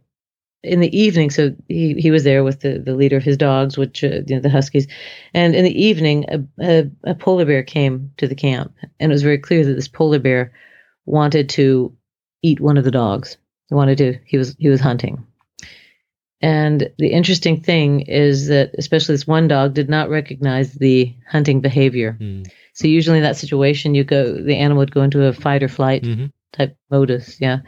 [0.62, 3.77] in the evening, so he, he was there with the, the leader of his dogs,
[3.77, 4.87] which, uh, you know, the huskies.
[5.35, 9.14] And in the evening, a, a, a polar bear came to the camp and it
[9.14, 10.53] was very clear that this polar bear
[11.07, 11.94] wanted to
[12.42, 13.37] eat one of the dogs
[13.69, 14.19] he wanted to.
[14.25, 15.27] He was he was hunting.
[16.41, 21.61] And the interesting thing is that especially this one dog did not recognize the hunting
[21.61, 22.17] behavior.
[22.21, 22.47] Mm.
[22.75, 25.69] So usually in that situation, you go the animal would go into a fight or
[25.69, 26.27] flight mm-hmm.
[26.53, 27.41] type modus.
[27.41, 27.61] Yeah.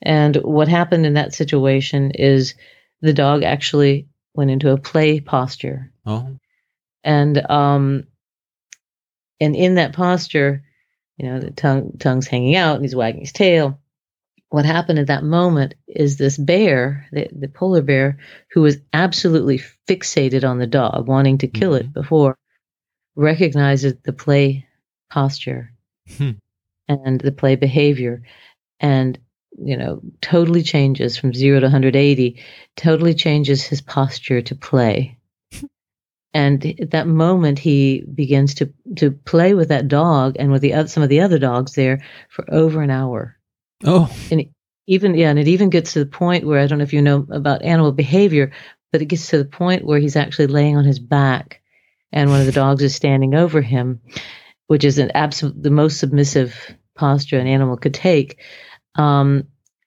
[0.00, 2.54] And what happened in that situation is
[3.00, 5.92] the dog actually went into a play posture.
[6.06, 6.36] Oh.
[7.04, 8.04] And um
[9.40, 10.64] and in that posture,
[11.18, 13.78] you know, the tongue tongue's hanging out and he's wagging his tail
[14.50, 18.18] what happened at that moment is this bear, the, the, polar bear,
[18.52, 21.88] who was absolutely fixated on the dog, wanting to kill mm-hmm.
[21.88, 22.36] it before,
[23.14, 24.66] recognizes the play
[25.10, 25.72] posture
[26.16, 26.32] hmm.
[26.88, 28.22] and the play behavior,
[28.80, 29.18] and
[29.60, 32.40] you know, totally changes from zero to 180,
[32.76, 35.18] totally changes his posture to play.
[36.32, 40.72] and at that moment, he begins to to play with that dog and with the
[40.72, 43.37] other, some of the other dogs there for over an hour
[43.84, 44.14] Oh.
[44.30, 44.46] And
[44.86, 47.02] even, yeah, and it even gets to the point where I don't know if you
[47.02, 48.52] know about animal behavior,
[48.90, 51.60] but it gets to the point where he's actually laying on his back
[52.12, 54.00] and one of the dogs is standing over him,
[54.66, 58.40] which is an absolute, the most submissive posture an animal could take.
[58.94, 59.44] Um,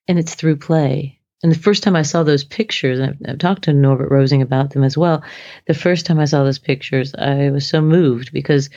[0.08, 1.20] and it's through play.
[1.44, 4.72] And the first time I saw those pictures, I've, I've, talked to Norbert Rosing about
[4.72, 5.24] them as well.
[5.68, 8.70] The first time I saw those pictures, I was so moved because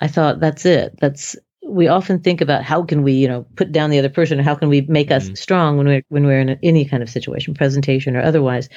[0.00, 0.96] I thought, that's it.
[1.00, 1.36] That's
[1.66, 4.42] we often think about how can we, you know, put down the other person, or
[4.42, 5.34] how can we make us mm-hmm.
[5.34, 8.68] strong when we're when we're in a, any kind of situation, presentation or otherwise.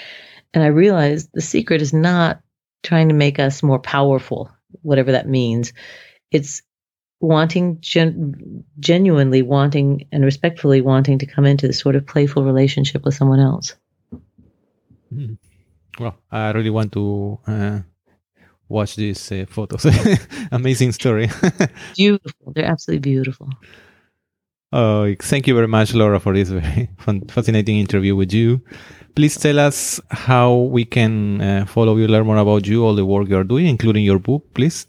[0.53, 2.41] And I realized the secret is not
[2.83, 4.49] trying to make us more powerful,
[4.81, 5.73] whatever that means.
[6.31, 6.61] It's
[7.19, 13.03] wanting gen- genuinely wanting and respectfully wanting to come into this sort of playful relationship
[13.03, 13.75] with someone else.
[15.13, 15.37] Mm.
[15.99, 17.79] Well, I really want to uh,
[18.69, 19.85] watch these uh, photos.
[20.51, 21.29] Amazing story.
[21.95, 22.53] beautiful.
[22.53, 23.49] They're absolutely beautiful.
[24.73, 28.61] Oh, thank you very much, Laura, for this very fun, fascinating interview with you.
[29.15, 33.05] Please tell us how we can uh, follow you, learn more about you, all the
[33.05, 34.85] work you are doing, including your book, please.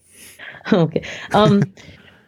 [0.73, 1.03] Okay.
[1.33, 1.63] Um,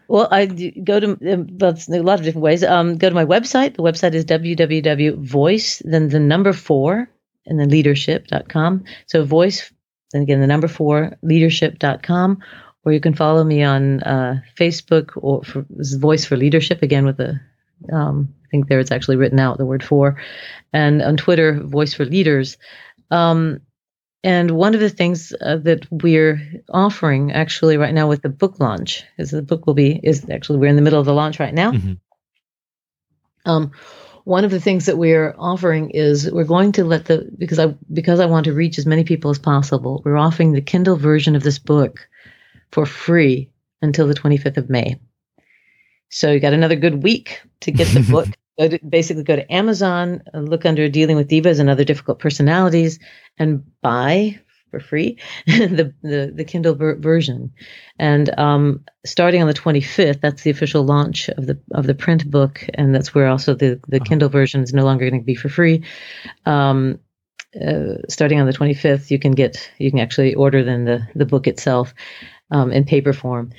[0.09, 2.65] well, I go to um, that's a lot of different ways.
[2.65, 3.77] Um, go to my website.
[3.77, 7.09] The website is www.voice, then the number four,
[7.47, 8.85] and then leadership.com.
[9.07, 9.73] So voice,
[10.13, 12.39] then again, the number four, leadership.com.
[12.85, 17.19] Or you can follow me on uh, Facebook or for, Voice for Leadership, again with
[17.19, 17.39] the,
[17.93, 20.21] um, I think there it's actually written out, the word for.
[20.73, 22.57] And on Twitter, Voice for Leaders.
[23.11, 23.61] Um,
[24.23, 26.41] and one of the things uh, that we're
[26.71, 30.59] offering actually right now with the book launch is the book will be is actually
[30.59, 31.73] we're in the middle of the launch right now.
[31.73, 31.93] Mm-hmm.
[33.47, 33.73] Um,
[34.25, 37.75] one of the things that we're offering is we're going to let the because I
[37.93, 40.03] because I want to reach as many people as possible.
[40.05, 42.09] We're offering the Kindle version of this book
[42.71, 43.51] for free
[43.83, 45.01] until the 25th of May.
[46.11, 49.53] So you got another good week to get the book go to, basically go to
[49.53, 52.99] Amazon, uh, look under Dealing with Divas and Other Difficult Personalities,
[53.39, 54.39] and buy
[54.71, 57.53] for free the, the, the Kindle ver- version.
[57.99, 62.31] And um, starting on the 25th, that's the official launch of the of the print
[62.31, 64.05] book, and that's where also the the uh-huh.
[64.07, 65.85] Kindle version is no longer going to be for free.
[66.47, 67.01] Um,
[67.55, 71.27] uh, starting on the 25th, you can get you can actually order then the the
[71.27, 71.95] book itself
[72.51, 73.51] um, in paper form.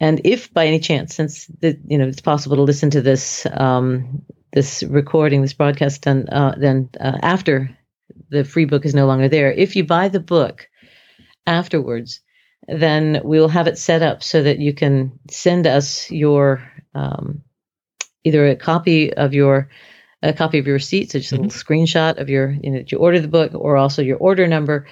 [0.00, 3.46] And if by any chance, since the, you know it's possible to listen to this
[3.52, 7.76] um, this recording, this broadcast done uh, then uh, after
[8.30, 9.52] the free book is no longer there.
[9.52, 10.68] If you buy the book
[11.46, 12.20] afterwards,
[12.68, 16.62] then we will have it set up so that you can send us your
[16.94, 17.42] um,
[18.24, 19.68] either a copy of your
[20.22, 21.44] a copy of your receipt, so just a mm-hmm.
[21.44, 24.46] little screenshot of your you know that you order the book, or also your order
[24.46, 24.86] number,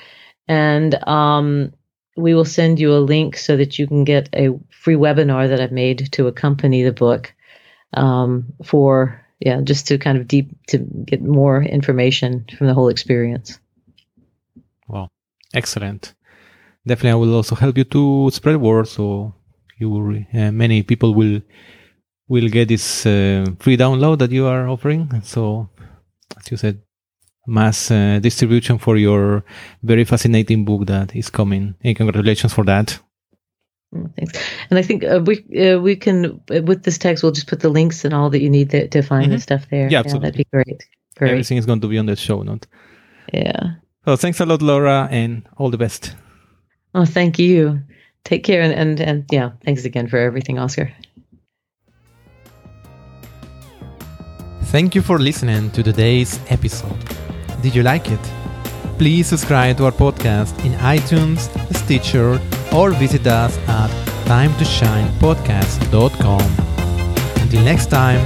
[0.46, 1.72] and um,
[2.16, 5.60] we will send you a link so that you can get a free webinar that
[5.60, 7.32] I've made to accompany the book
[7.94, 12.88] um, for yeah, just to kind of deep to get more information from the whole
[12.88, 13.58] experience.
[14.88, 15.08] Wow,
[15.54, 16.14] excellent.
[16.86, 19.34] Definitely, I will also help you to spread word, so
[19.78, 21.40] you will, uh, many people will
[22.28, 25.20] will get this uh, free download that you are offering.
[25.22, 25.68] So,
[26.38, 26.80] as you said,
[27.46, 29.44] mass uh, distribution for your
[29.82, 31.74] very fascinating book that is coming.
[31.82, 32.98] And congratulations for that.
[33.92, 34.38] Thanks.
[34.70, 37.60] And I think uh, we uh, we can uh, with this text we'll just put
[37.60, 39.32] the links and all that you need to, to find mm-hmm.
[39.32, 39.88] the stuff there.
[39.90, 40.30] Yeah, absolutely.
[40.30, 40.86] that'd be great.
[41.16, 41.30] great.
[41.30, 42.66] Everything is going to be on the show note.
[43.32, 43.74] Yeah.
[44.04, 46.14] So thanks a lot, Laura, and all the best.
[46.94, 47.82] Oh, thank you.
[48.24, 50.92] Take care, and and, and yeah, thanks again for everything, Oscar.
[54.72, 56.96] Thank you for listening to today's episode.
[57.60, 58.41] Did you like it?
[59.02, 62.40] Please subscribe to our podcast in iTunes, Stitcher,
[62.72, 63.90] or visit us at
[64.26, 66.40] timetoshinepodcast.com.
[67.42, 68.24] Until next time,